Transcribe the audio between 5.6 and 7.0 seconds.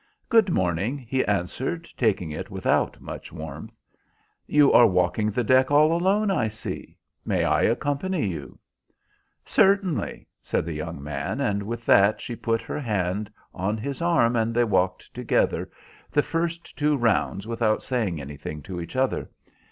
all alone, I see.